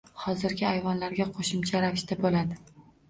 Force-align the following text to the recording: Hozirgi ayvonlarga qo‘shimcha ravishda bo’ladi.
Hozirgi 0.21 0.65
ayvonlarga 0.69 1.27
qo‘shimcha 1.35 1.83
ravishda 1.85 2.19
bo’ladi. 2.27 2.59